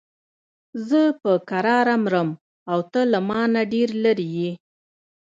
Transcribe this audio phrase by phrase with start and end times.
[0.87, 2.29] زه په کراره مرم
[2.71, 4.51] او ته له مانه ډېر لرې یې.